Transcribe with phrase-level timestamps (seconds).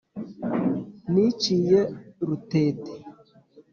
[1.11, 1.79] niciye
[2.27, 2.93] rutete